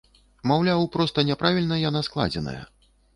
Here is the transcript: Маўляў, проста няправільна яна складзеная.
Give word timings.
Маўляў, 0.51 0.81
проста 0.95 1.23
няправільна 1.27 1.77
яна 1.89 2.01
складзеная. 2.09 2.55